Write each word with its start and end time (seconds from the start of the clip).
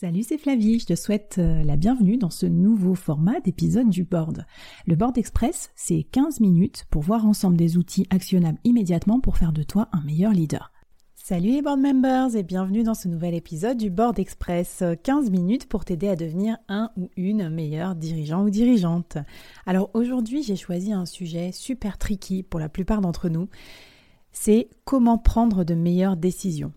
Salut, 0.00 0.22
c'est 0.22 0.38
Flavie, 0.38 0.78
je 0.78 0.86
te 0.86 0.94
souhaite 0.94 1.36
euh, 1.36 1.62
la 1.62 1.76
bienvenue 1.76 2.16
dans 2.16 2.30
ce 2.30 2.46
nouveau 2.46 2.94
format 2.94 3.38
d'épisode 3.40 3.90
du 3.90 4.04
board. 4.04 4.46
Le 4.86 4.96
board 4.96 5.18
express, 5.18 5.70
c'est 5.76 6.04
15 6.04 6.40
minutes 6.40 6.86
pour 6.90 7.02
voir 7.02 7.26
ensemble 7.26 7.58
des 7.58 7.76
outils 7.76 8.06
actionnables 8.08 8.56
immédiatement 8.64 9.20
pour 9.20 9.36
faire 9.36 9.52
de 9.52 9.62
toi 9.62 9.90
un 9.92 10.00
meilleur 10.00 10.32
leader. 10.32 10.72
Salut 11.16 11.50
les 11.50 11.60
board 11.60 11.80
members 11.80 12.34
et 12.34 12.42
bienvenue 12.42 12.82
dans 12.82 12.94
ce 12.94 13.08
nouvel 13.08 13.34
épisode 13.34 13.76
du 13.76 13.90
board 13.90 14.18
express. 14.18 14.82
15 15.02 15.30
minutes 15.30 15.68
pour 15.68 15.84
t'aider 15.84 16.08
à 16.08 16.16
devenir 16.16 16.56
un 16.68 16.90
ou 16.96 17.10
une 17.18 17.50
meilleure 17.50 17.94
dirigeant 17.94 18.42
ou 18.42 18.48
dirigeante. 18.48 19.18
Alors 19.66 19.90
aujourd'hui, 19.92 20.42
j'ai 20.42 20.56
choisi 20.56 20.94
un 20.94 21.04
sujet 21.04 21.52
super 21.52 21.98
tricky 21.98 22.42
pour 22.42 22.58
la 22.58 22.70
plupart 22.70 23.02
d'entre 23.02 23.28
nous. 23.28 23.50
C'est 24.32 24.70
comment 24.86 25.18
prendre 25.18 25.62
de 25.62 25.74
meilleures 25.74 26.16
décisions. 26.16 26.72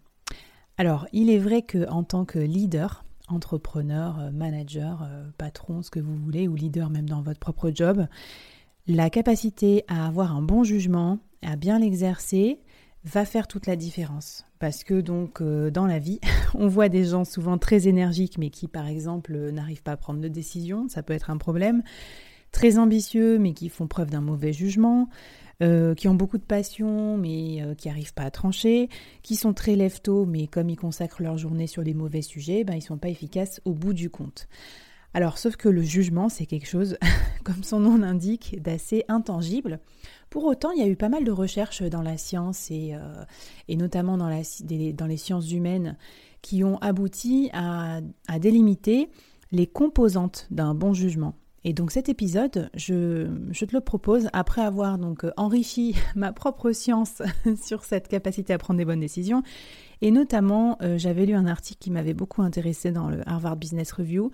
Alors, 0.77 1.07
il 1.13 1.29
est 1.29 1.37
vrai 1.37 1.61
que 1.61 1.87
en 1.89 2.03
tant 2.03 2.25
que 2.25 2.39
leader, 2.39 3.05
entrepreneur, 3.33 4.19
euh, 4.19 4.31
manager, 4.31 5.03
euh, 5.03 5.25
patron, 5.37 5.81
ce 5.81 5.91
que 5.91 5.99
vous 5.99 6.15
voulez, 6.15 6.47
ou 6.47 6.55
leader 6.55 6.89
même 6.89 7.09
dans 7.09 7.21
votre 7.21 7.39
propre 7.39 7.71
job, 7.73 8.05
la 8.87 9.09
capacité 9.09 9.83
à 9.87 10.07
avoir 10.07 10.35
un 10.35 10.41
bon 10.41 10.63
jugement, 10.63 11.19
à 11.41 11.55
bien 11.55 11.79
l'exercer, 11.79 12.59
va 13.05 13.25
faire 13.25 13.47
toute 13.47 13.67
la 13.67 13.75
différence. 13.75 14.45
Parce 14.59 14.83
que 14.83 15.01
donc 15.01 15.41
euh, 15.41 15.69
dans 15.71 15.85
la 15.85 15.99
vie, 15.99 16.19
on 16.53 16.67
voit 16.67 16.89
des 16.89 17.05
gens 17.05 17.25
souvent 17.25 17.57
très 17.57 17.87
énergiques 17.87 18.37
mais 18.37 18.49
qui 18.49 18.67
par 18.67 18.87
exemple 18.87 19.51
n'arrivent 19.51 19.83
pas 19.83 19.93
à 19.93 19.97
prendre 19.97 20.21
de 20.21 20.27
décision, 20.27 20.87
ça 20.87 21.03
peut 21.03 21.13
être 21.13 21.29
un 21.29 21.37
problème. 21.37 21.83
Très 22.53 22.77
ambitieux 22.77 23.37
mais 23.37 23.53
qui 23.53 23.67
font 23.67 23.87
preuve 23.87 24.09
d'un 24.09 24.21
mauvais 24.21 24.53
jugement. 24.53 25.09
Euh, 25.61 25.93
qui 25.93 26.07
ont 26.07 26.15
beaucoup 26.15 26.39
de 26.39 26.43
passion 26.43 27.15
mais 27.15 27.61
euh, 27.61 27.75
qui 27.75 27.87
n'arrivent 27.87 28.15
pas 28.15 28.23
à 28.23 28.31
trancher, 28.31 28.89
qui 29.21 29.35
sont 29.35 29.53
très 29.53 29.75
lève 29.75 29.99
mais 30.27 30.47
comme 30.47 30.69
ils 30.69 30.75
consacrent 30.75 31.21
leur 31.21 31.37
journée 31.37 31.67
sur 31.67 31.83
les 31.83 31.93
mauvais 31.93 32.23
sujets, 32.23 32.63
ben, 32.63 32.73
ils 32.73 32.77
ne 32.77 32.81
sont 32.81 32.97
pas 32.97 33.09
efficaces 33.09 33.61
au 33.63 33.71
bout 33.73 33.93
du 33.93 34.09
compte. 34.09 34.47
Alors, 35.13 35.37
sauf 35.37 35.55
que 35.55 35.69
le 35.69 35.83
jugement, 35.83 36.27
c'est 36.27 36.47
quelque 36.47 36.67
chose, 36.67 36.97
comme 37.43 37.63
son 37.63 37.79
nom 37.79 37.97
l'indique, 37.97 38.59
d'assez 38.61 39.05
intangible. 39.07 39.79
Pour 40.31 40.45
autant, 40.45 40.71
il 40.71 40.79
y 40.79 40.83
a 40.83 40.87
eu 40.87 40.95
pas 40.95 41.09
mal 41.09 41.23
de 41.23 41.31
recherches 41.31 41.83
dans 41.83 42.01
la 42.01 42.17
science 42.17 42.71
et, 42.71 42.95
euh, 42.95 43.75
notamment 43.75 44.17
dans, 44.17 44.27
les 44.27 45.17
sciences 45.17 45.51
humaines 45.51 45.97
qui 46.41 46.63
ont 46.63 46.77
abouti 46.79 47.51
à 47.53 48.01
délimiter 48.39 49.09
les 49.51 49.67
composantes 49.67 50.47
d'un 50.49 50.73
bon 50.73 50.93
jugement. 50.93 51.35
Et 51.65 51.73
donc 51.73 51.91
cet 51.91 52.09
épisode, 52.09 52.69
je, 52.75 53.27
te 53.53 53.73
le 53.73 53.79
propose 53.79 54.27
après 54.33 54.61
avoir 54.61 54.97
donc 54.97 55.23
euh, 55.23 55.31
enrichi 55.37 55.95
ma 56.15 56.33
propre 56.33 56.71
science 56.71 57.21
sur 57.63 57.83
cette 57.85 58.07
capacité 58.07 58.53
à 58.53 58.57
prendre 58.57 58.77
des 58.77 58.85
bonnes 58.85 58.99
décisions. 58.99 59.43
Et 60.01 60.11
notamment, 60.11 60.77
euh, 60.81 60.97
j'avais 60.97 61.25
lu 61.25 61.33
un 61.33 61.47
article 61.47 61.79
qui 61.79 61.91
m'avait 61.91 62.13
beaucoup 62.13 62.41
intéressé 62.41 62.91
dans 62.91 63.09
le 63.09 63.21
Harvard 63.27 63.55
Business 63.55 63.91
Review 63.93 64.31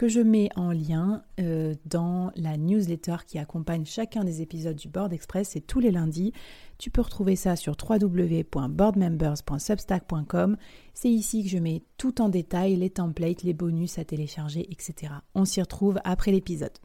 que 0.00 0.08
je 0.08 0.20
mets 0.20 0.48
en 0.56 0.72
lien 0.72 1.22
euh, 1.40 1.74
dans 1.84 2.32
la 2.34 2.56
newsletter 2.56 3.16
qui 3.26 3.38
accompagne 3.38 3.84
chacun 3.84 4.24
des 4.24 4.40
épisodes 4.40 4.76
du 4.76 4.88
Board 4.88 5.12
Express. 5.12 5.50
C'est 5.50 5.60
tous 5.60 5.78
les 5.78 5.90
lundis. 5.90 6.32
Tu 6.78 6.90
peux 6.90 7.02
retrouver 7.02 7.36
ça 7.36 7.54
sur 7.54 7.76
www.boardmembers.substack.com. 7.78 10.56
C'est 10.94 11.10
ici 11.10 11.42
que 11.42 11.50
je 11.50 11.58
mets 11.58 11.82
tout 11.98 12.22
en 12.22 12.30
détail, 12.30 12.76
les 12.76 12.88
templates, 12.88 13.42
les 13.42 13.52
bonus 13.52 13.98
à 13.98 14.06
télécharger, 14.06 14.66
etc. 14.72 15.12
On 15.34 15.44
s'y 15.44 15.60
retrouve 15.60 16.00
après 16.02 16.32
l'épisode. 16.32 16.78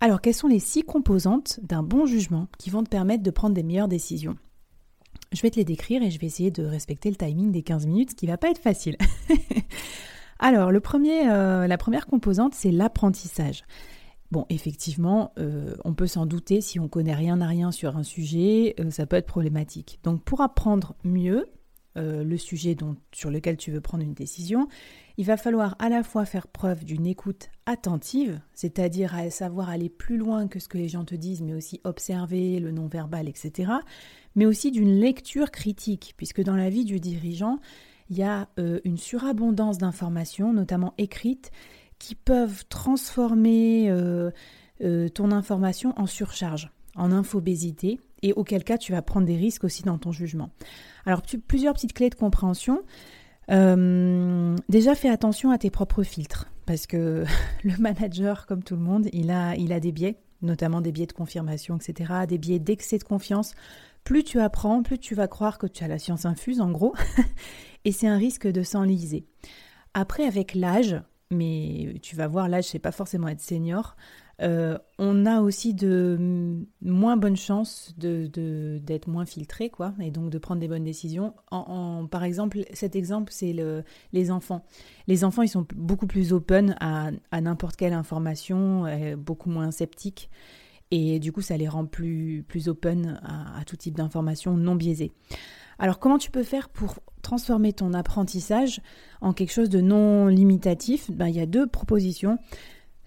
Alors, 0.00 0.20
quelles 0.20 0.34
sont 0.34 0.48
les 0.48 0.58
six 0.58 0.82
composantes 0.82 1.60
d'un 1.62 1.84
bon 1.84 2.06
jugement 2.06 2.48
qui 2.58 2.70
vont 2.70 2.82
te 2.82 2.90
permettre 2.90 3.22
de 3.22 3.30
prendre 3.30 3.54
des 3.54 3.62
meilleures 3.62 3.86
décisions? 3.86 4.34
Je 5.30 5.40
vais 5.42 5.50
te 5.50 5.60
les 5.60 5.64
décrire 5.64 6.02
et 6.02 6.10
je 6.10 6.18
vais 6.18 6.26
essayer 6.26 6.50
de 6.50 6.64
respecter 6.64 7.08
le 7.08 7.14
timing 7.14 7.52
des 7.52 7.62
15 7.62 7.86
minutes, 7.86 8.10
ce 8.10 8.16
qui 8.16 8.26
va 8.26 8.36
pas 8.36 8.50
être 8.50 8.60
facile. 8.60 8.96
Alors, 10.42 10.70
euh, 10.70 11.66
la 11.66 11.78
première 11.78 12.06
composante, 12.06 12.54
c'est 12.54 12.70
l'apprentissage. 12.72 13.62
Bon, 14.30 14.46
effectivement, 14.48 15.32
euh, 15.38 15.74
on 15.84 15.92
peut 15.92 16.06
s'en 16.06 16.24
douter, 16.24 16.62
si 16.62 16.80
on 16.80 16.88
connaît 16.88 17.14
rien 17.14 17.40
à 17.42 17.46
rien 17.46 17.70
sur 17.70 17.96
un 17.96 18.02
sujet, 18.02 18.74
euh, 18.80 18.90
ça 18.90 19.04
peut 19.04 19.16
être 19.16 19.26
problématique. 19.26 20.00
Donc, 20.02 20.24
pour 20.24 20.40
apprendre 20.40 20.96
mieux 21.04 21.46
le 21.96 22.36
sujet 22.38 22.76
sur 23.12 23.30
lequel 23.30 23.58
tu 23.58 23.72
veux 23.72 23.82
prendre 23.82 24.02
une 24.02 24.14
décision, 24.14 24.68
il 25.18 25.26
va 25.26 25.36
falloir 25.36 25.76
à 25.80 25.90
la 25.90 26.02
fois 26.02 26.24
faire 26.24 26.46
preuve 26.46 26.84
d'une 26.84 27.04
écoute 27.04 27.50
attentive, 27.66 28.40
c'est-à-dire 28.54 29.14
à 29.14 29.28
savoir 29.28 29.68
aller 29.68 29.90
plus 29.90 30.16
loin 30.16 30.48
que 30.48 30.60
ce 30.60 30.68
que 30.68 30.78
les 30.78 30.88
gens 30.88 31.04
te 31.04 31.14
disent, 31.14 31.42
mais 31.42 31.52
aussi 31.52 31.78
observer 31.84 32.58
le 32.58 32.70
non-verbal, 32.70 33.28
etc., 33.28 33.72
mais 34.34 34.46
aussi 34.46 34.70
d'une 34.70 34.98
lecture 34.98 35.50
critique, 35.50 36.14
puisque 36.16 36.42
dans 36.42 36.56
la 36.56 36.70
vie 36.70 36.86
du 36.86 37.00
dirigeant, 37.00 37.58
il 38.10 38.18
y 38.18 38.22
a 38.22 38.48
euh, 38.58 38.80
une 38.84 38.98
surabondance 38.98 39.78
d'informations, 39.78 40.52
notamment 40.52 40.94
écrites, 40.98 41.52
qui 41.98 42.14
peuvent 42.14 42.64
transformer 42.68 43.88
euh, 43.88 44.30
euh, 44.82 45.08
ton 45.08 45.30
information 45.30 45.94
en 45.96 46.06
surcharge, 46.06 46.70
en 46.96 47.12
infobésité, 47.12 48.00
et 48.22 48.32
auquel 48.32 48.64
cas 48.64 48.78
tu 48.78 48.92
vas 48.92 49.00
prendre 49.00 49.26
des 49.26 49.36
risques 49.36 49.64
aussi 49.64 49.84
dans 49.84 49.96
ton 49.96 50.12
jugement. 50.12 50.50
Alors 51.06 51.22
plusieurs 51.46 51.74
petites 51.74 51.94
clés 51.94 52.10
de 52.10 52.16
compréhension. 52.16 52.82
déjà 53.48 54.94
fais 54.94 55.08
attention 55.08 55.50
à 55.50 55.58
tes 55.58 55.70
propres 55.70 56.02
filtres, 56.02 56.50
parce 56.66 56.86
que 56.86 57.24
le 57.64 57.76
manager, 57.78 58.46
comme 58.46 58.64
tout 58.64 58.74
le 58.74 58.82
monde, 58.82 59.08
il 59.12 59.30
a, 59.30 59.54
il 59.54 59.72
a 59.72 59.78
des 59.78 59.92
biais, 59.92 60.16
notamment 60.42 60.80
des 60.80 60.90
biais 60.90 61.06
de 61.06 61.12
confirmation, 61.12 61.76
etc., 61.76 62.12
des 62.28 62.38
biais 62.38 62.58
d'excès 62.58 62.98
de 62.98 63.04
confiance. 63.04 63.54
Plus 64.04 64.24
tu 64.24 64.40
apprends, 64.40 64.82
plus 64.82 64.98
tu 64.98 65.14
vas 65.14 65.28
croire 65.28 65.58
que 65.58 65.66
tu 65.66 65.84
as 65.84 65.88
la 65.88 65.98
science 65.98 66.24
infuse, 66.24 66.60
en 66.60 66.70
gros, 66.70 66.94
et 67.84 67.92
c'est 67.92 68.08
un 68.08 68.18
risque 68.18 68.46
de 68.46 68.62
s'enliser. 68.62 69.26
Après, 69.94 70.24
avec 70.24 70.54
l'âge, 70.54 71.00
mais 71.30 71.94
tu 72.02 72.16
vas 72.16 72.28
voir, 72.28 72.48
l'âge, 72.48 72.64
c'est 72.64 72.78
pas 72.78 72.92
forcément 72.92 73.28
être 73.28 73.40
senior, 73.40 73.96
euh, 74.42 74.78
on 74.98 75.26
a 75.26 75.40
aussi 75.42 75.74
de 75.74 76.64
moins 76.80 77.16
bonnes 77.16 77.36
chances 77.36 77.92
d'être 77.98 78.32
de, 78.32 78.80
d'être 78.82 79.06
moins 79.06 79.26
filtré, 79.26 79.68
quoi, 79.68 79.92
et 80.00 80.10
donc 80.10 80.30
de 80.30 80.38
prendre 80.38 80.60
des 80.60 80.68
bonnes 80.68 80.84
décisions. 80.84 81.34
En, 81.50 82.06
par 82.06 82.24
exemple, 82.24 82.60
cet 82.72 82.96
exemple, 82.96 83.32
c'est 83.32 83.52
le, 83.52 83.84
les 84.12 84.30
enfants. 84.30 84.64
Les 85.08 85.24
enfants, 85.24 85.42
ils 85.42 85.48
sont 85.48 85.66
beaucoup 85.74 86.06
plus 86.06 86.32
open 86.32 86.74
à, 86.80 87.10
à 87.30 87.40
n'importe 87.40 87.76
quelle 87.76 87.92
information, 87.92 88.86
euh, 88.86 89.16
beaucoup 89.16 89.50
moins 89.50 89.70
sceptiques, 89.70 90.30
et 90.90 91.18
du 91.20 91.32
coup, 91.32 91.40
ça 91.40 91.56
les 91.56 91.68
rend 91.68 91.86
plus, 91.86 92.44
plus 92.46 92.68
open 92.68 93.20
à, 93.22 93.64
tout 93.64 93.76
type 93.76 93.94
d'informations 93.96 94.56
non 94.56 94.74
biaisées. 94.74 95.12
Alors 95.78 95.98
comment 95.98 96.18
tu 96.18 96.30
peux 96.30 96.42
faire 96.42 96.68
pour 96.68 96.98
transformer 97.22 97.72
ton 97.72 97.94
apprentissage 97.94 98.82
en 99.20 99.32
quelque 99.32 99.52
chose 99.52 99.70
de 99.70 99.80
non 99.80 100.26
limitatif? 100.26 101.10
Ben, 101.10 101.28
Il 101.28 101.36
y 101.36 101.40
a 101.40 101.46
deux 101.46 101.66
propositions. 101.66 102.38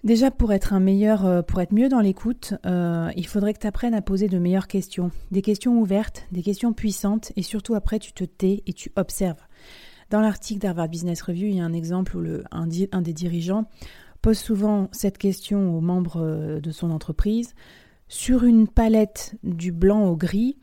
Déjà, 0.02 0.30
pour 0.30 0.52
être 0.52 0.74
un 0.74 0.80
meilleur, 0.80 1.24
euh, 1.24 1.40
pour 1.40 1.62
être 1.62 1.72
mieux 1.72 1.88
dans 1.88 2.00
l'écoute, 2.00 2.52
euh, 2.66 3.10
il 3.16 3.26
faudrait 3.26 3.54
que 3.54 3.60
tu 3.60 3.66
apprennes 3.66 3.94
à 3.94 4.02
poser 4.02 4.28
de 4.28 4.38
meilleures 4.38 4.66
questions. 4.66 5.10
Des 5.30 5.40
questions 5.40 5.78
ouvertes, 5.78 6.26
des 6.30 6.42
questions 6.42 6.74
puissantes, 6.74 7.32
et 7.36 7.42
surtout 7.42 7.74
après, 7.74 7.98
tu 7.98 8.12
te 8.12 8.24
tais 8.24 8.62
et 8.66 8.74
tu 8.74 8.92
observes. 8.96 9.40
Dans 10.10 10.20
l'article 10.20 10.60
d'Harvard 10.60 10.88
Business 10.88 11.22
Review, 11.22 11.48
il 11.48 11.56
y 11.56 11.60
a 11.60 11.64
un 11.64 11.72
exemple 11.72 12.18
où 12.18 12.22
un 12.50 12.66
des 12.66 13.12
dirigeants 13.14 13.64
pose 14.24 14.38
souvent 14.38 14.88
cette 14.90 15.18
question 15.18 15.76
aux 15.76 15.82
membres 15.82 16.22
euh, 16.22 16.58
de 16.58 16.70
son 16.70 16.90
entreprise. 16.90 17.54
Sur 18.08 18.44
une 18.44 18.68
palette 18.68 19.34
du 19.42 19.70
blanc 19.70 20.06
au 20.06 20.16
gris, 20.16 20.56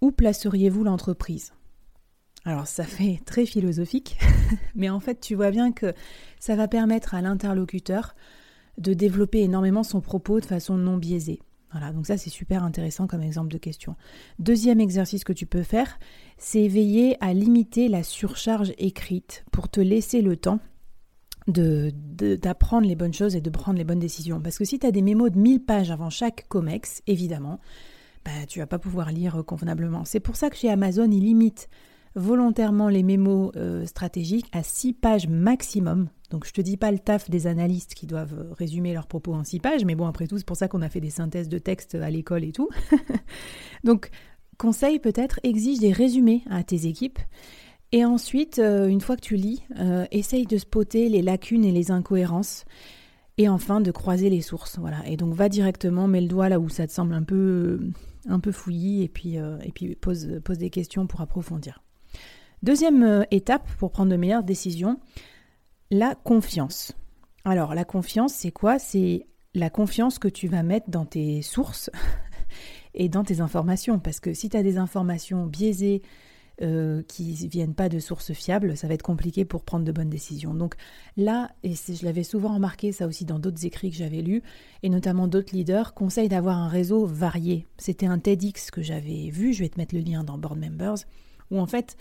où 0.00 0.12
placeriez-vous 0.12 0.84
l'entreprise? 0.84 1.52
Alors 2.44 2.68
ça 2.68 2.84
fait 2.84 3.18
très 3.24 3.46
philosophique, 3.46 4.16
mais 4.76 4.90
en 4.90 5.00
fait 5.00 5.18
tu 5.18 5.34
vois 5.34 5.50
bien 5.50 5.72
que 5.72 5.92
ça 6.38 6.54
va 6.54 6.68
permettre 6.68 7.16
à 7.16 7.20
l'interlocuteur 7.20 8.14
de 8.78 8.94
développer 8.94 9.40
énormément 9.40 9.82
son 9.82 10.00
propos 10.00 10.38
de 10.38 10.46
façon 10.46 10.76
non 10.76 10.96
biaisée. 10.96 11.40
Voilà, 11.72 11.92
donc 11.92 12.06
ça 12.06 12.16
c'est 12.16 12.30
super 12.30 12.62
intéressant 12.62 13.08
comme 13.08 13.22
exemple 13.22 13.52
de 13.52 13.58
question. 13.58 13.96
Deuxième 14.38 14.78
exercice 14.78 15.24
que 15.24 15.32
tu 15.32 15.46
peux 15.46 15.64
faire, 15.64 15.98
c'est 16.38 16.68
veiller 16.68 17.16
à 17.20 17.34
limiter 17.34 17.88
la 17.88 18.04
surcharge 18.04 18.72
écrite 18.78 19.44
pour 19.50 19.68
te 19.68 19.80
laisser 19.80 20.22
le 20.22 20.36
temps 20.36 20.60
d'apprendre 21.46 22.86
les 22.86 22.96
bonnes 22.96 23.14
choses 23.14 23.34
et 23.36 23.40
de 23.40 23.50
prendre 23.50 23.78
les 23.78 23.84
bonnes 23.84 23.98
décisions. 23.98 24.40
Parce 24.40 24.58
que 24.58 24.64
si 24.64 24.78
tu 24.78 24.86
as 24.86 24.90
des 24.90 25.02
mémos 25.02 25.30
de 25.30 25.38
1000 25.38 25.64
pages 25.64 25.90
avant 25.90 26.10
chaque 26.10 26.46
COMEX, 26.48 27.02
évidemment, 27.06 27.60
bah, 28.24 28.46
tu 28.48 28.58
vas 28.58 28.66
pas 28.66 28.78
pouvoir 28.78 29.10
lire 29.10 29.42
convenablement. 29.46 30.04
C'est 30.04 30.20
pour 30.20 30.36
ça 30.36 30.50
que 30.50 30.56
chez 30.56 30.70
Amazon, 30.70 31.10
ils 31.10 31.24
limitent 31.24 31.68
volontairement 32.14 32.88
les 32.88 33.02
mémos 33.02 33.52
euh, 33.56 33.86
stratégiques 33.86 34.48
à 34.52 34.62
6 34.62 34.94
pages 34.94 35.28
maximum. 35.28 36.08
Donc 36.30 36.46
je 36.46 36.52
te 36.52 36.60
dis 36.60 36.76
pas 36.76 36.90
le 36.90 36.98
taf 36.98 37.30
des 37.30 37.46
analystes 37.46 37.94
qui 37.94 38.06
doivent 38.06 38.52
résumer 38.52 38.92
leurs 38.92 39.06
propos 39.06 39.34
en 39.34 39.44
6 39.44 39.60
pages, 39.60 39.84
mais 39.84 39.94
bon 39.94 40.06
après 40.06 40.26
tout 40.26 40.38
c'est 40.38 40.46
pour 40.46 40.56
ça 40.56 40.68
qu'on 40.68 40.82
a 40.82 40.88
fait 40.88 41.00
des 41.00 41.10
synthèses 41.10 41.48
de 41.48 41.58
texte 41.58 41.94
à 41.94 42.10
l'école 42.10 42.44
et 42.44 42.52
tout. 42.52 42.68
Donc 43.84 44.10
conseil 44.58 44.98
peut-être, 44.98 45.40
exige 45.42 45.78
des 45.78 45.92
résumés 45.92 46.42
à 46.50 46.62
tes 46.64 46.86
équipes. 46.86 47.18
Et 47.92 48.04
ensuite, 48.04 48.58
euh, 48.58 48.86
une 48.86 49.00
fois 49.00 49.16
que 49.16 49.22
tu 49.22 49.36
lis, 49.36 49.64
euh, 49.78 50.06
essaye 50.10 50.46
de 50.46 50.58
spotter 50.58 51.08
les 51.08 51.22
lacunes 51.22 51.64
et 51.64 51.72
les 51.72 51.90
incohérences. 51.90 52.64
Et 53.36 53.48
enfin, 53.48 53.80
de 53.80 53.90
croiser 53.90 54.30
les 54.30 54.42
sources. 54.42 54.78
Voilà. 54.78 55.06
Et 55.06 55.16
donc, 55.16 55.34
va 55.34 55.48
directement, 55.48 56.06
mets 56.06 56.20
le 56.20 56.28
doigt 56.28 56.48
là 56.48 56.60
où 56.60 56.68
ça 56.68 56.86
te 56.86 56.92
semble 56.92 57.14
un 57.14 57.22
peu, 57.22 57.80
un 58.28 58.38
peu 58.38 58.52
fouillis, 58.52 59.02
et 59.02 59.08
puis, 59.08 59.36
et 59.36 59.72
puis 59.74 59.94
pose, 59.94 60.40
pose 60.44 60.58
des 60.58 60.68
questions 60.68 61.06
pour 61.06 61.22
approfondir. 61.22 61.80
Deuxième 62.62 63.02
euh, 63.02 63.22
étape 63.30 63.66
pour 63.78 63.90
prendre 63.90 64.10
de 64.10 64.16
meilleures 64.16 64.42
décisions, 64.42 65.00
la 65.90 66.14
confiance. 66.14 66.92
Alors 67.44 67.74
la 67.74 67.84
confiance, 67.86 68.34
c'est 68.34 68.50
quoi? 68.50 68.78
C'est 68.78 69.26
la 69.54 69.70
confiance 69.70 70.18
que 70.18 70.28
tu 70.28 70.46
vas 70.46 70.62
mettre 70.62 70.90
dans 70.90 71.06
tes 71.06 71.40
sources 71.40 71.90
et 72.94 73.08
dans 73.08 73.24
tes 73.24 73.40
informations. 73.40 73.98
Parce 73.98 74.20
que 74.20 74.34
si 74.34 74.50
tu 74.50 74.58
as 74.58 74.62
des 74.62 74.76
informations 74.76 75.46
biaisées 75.46 76.02
euh, 76.62 77.02
qui 77.08 77.38
ne 77.42 77.48
viennent 77.48 77.74
pas 77.74 77.88
de 77.88 77.98
sources 77.98 78.32
fiables, 78.32 78.76
ça 78.76 78.86
va 78.86 78.94
être 78.94 79.02
compliqué 79.02 79.44
pour 79.44 79.62
prendre 79.62 79.84
de 79.84 79.92
bonnes 79.92 80.10
décisions. 80.10 80.54
Donc 80.54 80.74
là, 81.16 81.50
et 81.62 81.74
je 81.74 82.04
l'avais 82.04 82.22
souvent 82.22 82.54
remarqué, 82.54 82.92
ça 82.92 83.06
aussi 83.06 83.24
dans 83.24 83.38
d'autres 83.38 83.64
écrits 83.64 83.90
que 83.90 83.96
j'avais 83.96 84.22
lus, 84.22 84.42
et 84.82 84.88
notamment 84.88 85.26
d'autres 85.26 85.54
leaders, 85.54 85.94
conseillent 85.94 86.28
d'avoir 86.28 86.58
un 86.58 86.68
réseau 86.68 87.06
varié. 87.06 87.66
C'était 87.78 88.06
un 88.06 88.18
TEDx 88.18 88.70
que 88.70 88.82
j'avais 88.82 89.30
vu, 89.30 89.52
je 89.52 89.60
vais 89.60 89.68
te 89.68 89.78
mettre 89.78 89.94
le 89.94 90.00
lien 90.00 90.24
dans 90.24 90.38
Board 90.38 90.58
Members, 90.58 90.98
où 91.50 91.58
en 91.58 91.66
fait 91.66 91.96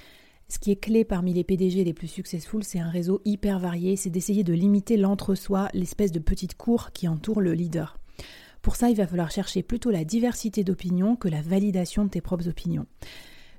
ce 0.50 0.58
qui 0.58 0.72
est 0.72 0.78
clé 0.78 1.06
parmi 1.06 1.32
les 1.32 1.44
PDG 1.44 1.84
les 1.84 1.94
plus 1.94 2.08
successful, 2.08 2.64
c'est 2.64 2.80
un 2.80 2.90
réseau 2.90 3.22
hyper 3.24 3.60
varié, 3.60 3.96
c'est 3.96 4.10
d'essayer 4.10 4.44
de 4.44 4.54
limiter 4.54 4.98
l'entre-soi, 4.98 5.70
l'espèce 5.74 6.12
de 6.12 6.20
petite 6.20 6.58
cour 6.58 6.92
qui 6.92 7.08
entoure 7.08 7.40
le 7.40 7.54
leader. 7.54 8.00
Pour 8.64 8.76
ça, 8.76 8.90
il 8.90 8.96
va 8.96 9.08
falloir 9.08 9.32
chercher 9.32 9.62
plutôt 9.62 9.92
la 9.92 10.04
diversité 10.04 10.64
d'opinions 10.64 11.16
que 11.16 11.28
la 11.28 11.42
validation 11.42 12.04
de 12.04 12.10
tes 12.10 12.20
propres 12.20 12.48
opinions. 12.48 12.88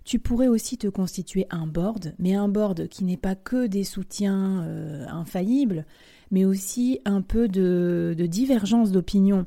Tu 0.04 0.18
pourrais 0.18 0.48
aussi 0.48 0.78
te 0.78 0.86
constituer 0.86 1.46
un 1.50 1.66
board, 1.66 2.14
mais 2.18 2.34
un 2.34 2.48
board 2.48 2.88
qui 2.88 3.04
n'est 3.04 3.16
pas 3.16 3.34
que 3.34 3.66
des 3.66 3.84
soutiens 3.84 4.62
euh, 4.62 5.06
infaillibles, 5.08 5.84
mais 6.30 6.44
aussi 6.44 7.00
un 7.04 7.22
peu 7.22 7.48
de, 7.48 8.14
divergence 8.18 8.92
d'opinion. 8.92 9.46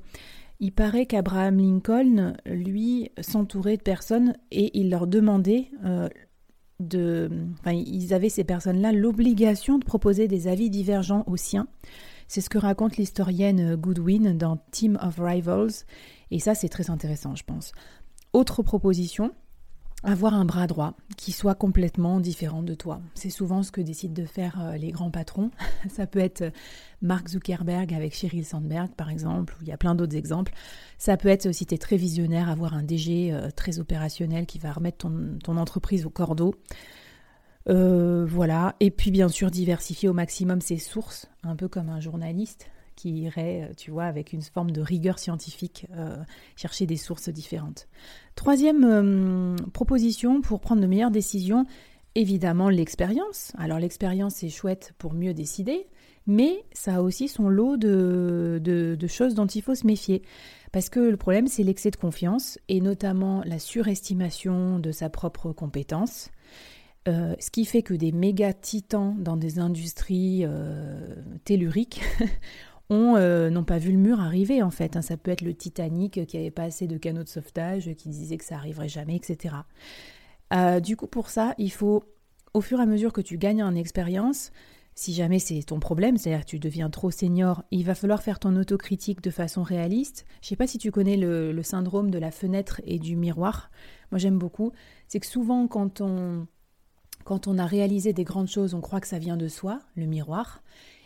Il 0.60 0.72
paraît 0.72 1.06
qu'Abraham 1.06 1.58
Lincoln, 1.58 2.34
lui, 2.46 3.10
s'entourait 3.20 3.78
de 3.78 3.82
personnes 3.82 4.36
et 4.52 4.78
il 4.80 4.90
leur 4.90 5.08
demandait 5.08 5.72
euh, 5.84 6.08
de, 6.80 7.30
ils 7.66 8.14
avaient 8.14 8.30
ces 8.30 8.44
personnes-là 8.44 8.92
l'obligation 8.92 9.80
de 9.80 9.86
proposer 9.86 10.28
des 10.28 10.48
avis 10.48 10.70
divergents 10.70 11.24
aux 11.28 11.38
siens. 11.38 11.68
C'est 12.28 12.42
ce 12.42 12.50
que 12.50 12.58
raconte 12.58 12.98
l'historienne 12.98 13.76
Goodwin 13.76 14.38
dans 14.38 14.58
Team 14.72 14.98
of 15.02 15.20
Rivals, 15.20 15.86
et 16.32 16.40
ça 16.40 16.56
c'est 16.56 16.70
très 16.70 16.90
intéressant, 16.90 17.36
je 17.36 17.44
pense. 17.44 17.74
Autre 18.32 18.64
proposition, 18.64 19.32
avoir 20.04 20.34
un 20.34 20.46
bras 20.46 20.68
droit 20.68 20.94
qui 21.18 21.32
soit 21.32 21.56
complètement 21.56 22.20
différent 22.20 22.64
de 22.64 22.74
toi. 22.74 23.02
C'est 23.14 23.30
souvent 23.30 23.64
ce 23.64 23.72
que 23.72 23.82
décident 23.82 24.14
de 24.14 24.26
faire 24.26 24.60
euh, 24.62 24.78
les 24.78 24.92
grands 24.92 25.12
patrons. 25.12 25.52
Ça 25.90 26.08
peut 26.08 26.20
être 26.20 26.42
euh, 26.42 26.52
Mark 27.02 27.30
Zuckerberg 27.30 27.94
avec 27.94 28.14
Sheryl 28.14 28.46
Sandberg 28.46 28.92
par 28.96 29.10
exemple, 29.10 29.54
ou 29.54 29.64
il 29.64 29.70
y 29.70 29.72
a 29.72 29.78
plein 29.78 29.96
d'autres 29.96 30.16
exemples. 30.16 30.54
Ça 30.98 31.18
peut 31.18 31.30
être, 31.30 31.52
si 31.54 31.66
tu 31.66 31.76
es 31.76 31.78
très 31.78 31.98
visionnaire, 31.98 32.50
avoir 32.50 32.74
un 32.74 32.84
DG 32.84 33.32
euh, 33.32 33.50
très 33.56 33.80
opérationnel 33.80 34.46
qui 34.46 34.60
va 34.60 34.74
remettre 34.74 34.98
ton, 34.98 35.58
entreprise 35.58 36.06
au 36.06 36.10
cordeau. 36.10 36.56
voilà. 37.66 38.76
Et 38.80 38.92
puis 38.92 39.12
bien 39.12 39.30
sûr 39.30 39.52
diversifier 39.52 40.10
au 40.10 40.14
maximum 40.14 40.62
ses 40.62 40.78
sources, 40.78 41.30
un 41.44 41.56
peu 41.56 41.68
comme 41.68 41.90
un 41.90 42.00
journaliste 42.00 42.68
qui 42.96 43.10
irait, 43.24 43.70
euh, 43.70 43.74
tu 43.76 43.92
vois, 43.92 44.06
avec 44.06 44.34
une 44.34 44.42
forme 44.42 44.72
de 44.72 44.82
rigueur 44.82 45.20
scientifique, 45.20 45.88
euh, 45.96 46.18
chercher 46.56 46.86
des 46.86 46.98
sources 46.98 47.30
différentes. 47.30 47.88
Troisième 48.36 48.84
euh, 48.84 49.56
proposition 49.74 50.42
pour 50.42 50.60
prendre 50.60 50.82
de 50.82 50.88
meilleures 50.88 51.12
décisions, 51.12 51.66
évidemment 52.16 52.70
l'expérience. 52.70 53.52
Alors 53.58 53.80
l'expérience 53.80 54.36
c'est 54.36 54.50
chouette 54.50 54.94
pour 54.98 55.14
mieux 55.14 55.34
décider, 55.34 55.88
mais 56.28 56.64
ça 56.74 56.96
a 56.96 57.02
aussi 57.02 57.28
son 57.28 57.50
lot 57.50 57.78
de, 57.78 58.60
de, 58.64 59.08
choses 59.08 59.36
dont 59.36 59.48
il 59.48 59.62
faut 59.62 59.76
se 59.76 59.86
méfier. 59.86 60.22
Parce 60.72 60.90
que 60.90 61.00
le 61.00 61.18
problème 61.18 61.48
c'est 61.48 61.64
l'excès 61.64 61.92
de 61.92 61.96
confiance 61.96 62.60
et 62.70 62.82
notamment 62.82 63.44
la 63.46 63.60
surestimation 63.60 64.80
de 64.80 64.92
sa 64.92 65.10
propre 65.10 65.52
compétence. 65.52 66.30
ce 67.06 67.52
qui 67.52 67.66
fait 67.66 67.82
que 67.82 67.94
des 67.94 68.12
méga 68.12 68.54
titans 68.54 69.16
dans 69.20 69.38
des 69.38 69.60
industries 69.60 70.46
telluriques 71.44 72.02
euh, 72.92 73.50
n'ont 73.50 73.64
pas 73.64 73.78
vu 73.78 73.92
le 73.92 73.98
mur 73.98 74.20
arriver 74.20 74.62
en 74.62 74.70
fait. 74.70 74.96
Hein. 74.96 75.02
Ça 75.02 75.18
peut 75.18 75.32
être 75.32 75.42
le 75.42 75.54
Titanic 75.54 76.26
qui 76.26 76.38
avait 76.38 76.52
pas 76.52 76.64
assez 76.64 76.88
de 76.88 76.98
canaux 76.98 77.24
de 77.24 77.30
sauvetage, 77.30 77.94
qui 77.96 78.10
disait 78.10 78.38
que 78.38 78.46
ça 78.46 78.56
arriverait 78.56 78.90
jamais, 78.90 79.16
etc. 79.16 79.56
Euh, 80.54 80.80
du 80.80 80.96
coup, 80.96 81.08
pour 81.08 81.30
ça, 81.30 81.56
il 81.58 81.72
faut, 81.72 82.04
au 82.54 82.62
fur 82.62 82.80
et 82.80 82.84
à 82.84 82.86
mesure 82.86 83.14
que 83.14 83.22
tu 83.22 83.38
gagnes 83.38 83.64
en 83.64 83.76
expérience, 83.76 84.52
si 84.96 85.14
jamais 85.14 85.40
c'est 85.40 85.64
ton 85.64 85.80
problème, 85.80 86.18
c'est-à-dire 86.18 86.46
que 86.46 86.52
tu 86.52 86.60
deviens 86.60 86.90
trop 86.92 87.10
senior, 87.10 87.64
il 87.72 87.84
va 87.84 87.96
falloir 87.96 88.22
faire 88.22 88.38
ton 88.38 88.56
autocritique 88.56 89.22
de 89.22 89.32
façon 89.32 89.64
réaliste. 89.64 90.26
Je 90.42 90.46
ne 90.46 90.50
sais 90.50 90.56
pas 90.56 90.68
si 90.68 90.78
tu 90.78 90.92
connais 90.92 91.18
le, 91.18 91.52
le, 91.52 91.64
syndrome 91.64 92.12
de 92.12 92.20
la 92.20 92.30
fenêtre 92.30 92.80
et 92.86 93.00
du 93.00 93.16
miroir. 93.16 93.72
Moi, 94.12 94.20
j'aime 94.20 94.38
beaucoup. 94.38 94.72
C'est 95.08 95.20
que 95.20 95.26
souvent, 95.26 95.68
quand 95.68 96.02
on, 96.02 96.46
quand 97.24 97.48
on 97.48 97.58
a 97.58 97.66
réalisé 97.66 98.14
des 98.14 98.24
grandes 98.24 98.48
choses, 98.48 98.76
on 98.76 98.82
croit 98.82 99.00
que 99.00 99.08
ça 99.08 99.18
vient 99.18 99.38
de 99.38 99.48
soi, 99.48 99.80
le 99.96 100.06
miroir. 100.06 100.62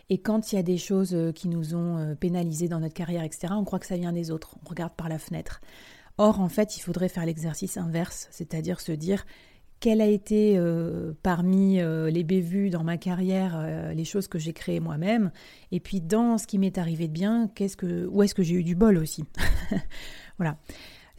Et 0.09 0.19
quand 0.19 0.51
il 0.51 0.55
y 0.55 0.59
a 0.59 0.63
des 0.63 0.77
choses 0.77 1.13
euh, 1.13 1.31
qui 1.31 1.49
nous 1.49 1.75
ont 1.75 1.97
euh, 1.97 2.15
pénalisés 2.15 2.69
dans 2.69 2.79
notre 2.79 2.93
carrière, 2.93 3.23
etc., 3.23 3.53
on 3.55 3.65
croit 3.65 3.79
que 3.79 3.85
ça 3.85 3.97
vient 3.97 4.13
des 4.13 4.31
autres. 4.31 4.55
On 4.65 4.69
regarde 4.69 4.93
par 4.93 5.09
la 5.09 5.19
fenêtre. 5.19 5.61
Or, 6.17 6.39
en 6.39 6.49
fait, 6.49 6.77
il 6.77 6.81
faudrait 6.81 7.09
faire 7.09 7.25
l'exercice 7.25 7.77
inverse, 7.77 8.27
c'est-à-dire 8.31 8.79
se 8.79 8.91
dire 8.91 9.25
quelle 9.79 10.01
a 10.01 10.07
été 10.07 10.57
euh, 10.57 11.11
parmi 11.21 11.77
les 11.77 12.23
bévues 12.23 12.71
dans 12.71 12.83
ma 12.83 12.97
carrière 12.97 13.93
les 13.93 14.05
choses 14.05 14.27
que 14.27 14.39
j'ai 14.39 14.51
créées 14.51 14.79
moi-même, 14.79 15.29
et 15.71 15.79
puis 15.79 16.01
dans 16.01 16.39
ce 16.39 16.47
qui 16.47 16.57
m'est 16.57 16.79
arrivé 16.79 17.07
de 17.07 17.13
bien, 17.13 17.51
qu'est-ce 17.53 17.77
que, 17.77 18.07
où 18.07 18.23
est-ce 18.23 18.33
que 18.33 18.41
j'ai 18.41 18.55
eu 18.55 18.63
du 18.63 18.73
bol 18.73 18.97
aussi? 18.97 19.25
voilà. 20.39 20.57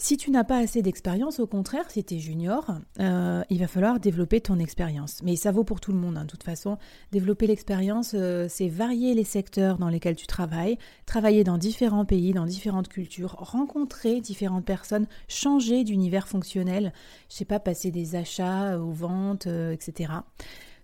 Si 0.01 0.17
tu 0.17 0.31
n'as 0.31 0.45
pas 0.45 0.59
assez 0.59 0.81
d'expérience, 0.81 1.41
au 1.41 1.49
contraire, 1.49 1.91
si 1.91 2.05
tu 2.05 2.15
es 2.15 2.19
junior, 2.21 2.65
euh, 3.01 3.43
il 3.51 3.59
va 3.59 3.67
falloir 3.67 3.99
développer 3.99 4.41
ton 4.41 4.61
expérience. 4.61 5.21
Mais 5.25 5.35
ça 5.35 5.51
vaut 5.51 5.65
pour 5.65 5.81
tout 5.81 5.91
le 5.91 5.99
monde, 5.99 6.17
hein. 6.17 6.23
de 6.23 6.31
toute 6.31 6.45
façon. 6.45 6.79
Développer 7.11 7.49
l'expérience, 7.49 8.13
euh, 8.15 8.47
c'est 8.49 8.69
varier 8.69 9.15
les 9.15 9.25
secteurs 9.25 9.77
dans 9.77 9.89
lesquels 9.89 10.15
tu 10.15 10.29
travailles, 10.29 10.79
travailler 11.05 11.43
dans 11.43 11.59
différents 11.59 12.05
pays, 12.05 12.33
dans 12.33 12.47
différentes 12.47 12.87
cultures, 12.87 13.35
rencontrer 13.41 14.21
différentes 14.21 14.65
personnes, 14.65 15.09
changer 15.27 15.83
d'univers 15.83 16.29
fonctionnel, 16.29 16.93
je 17.29 17.35
sais 17.35 17.45
pas, 17.45 17.59
passer 17.59 17.91
des 17.91 18.15
achats 18.15 18.79
aux 18.79 18.93
ventes, 18.93 19.49
euh, 19.49 19.73
etc. 19.73 20.13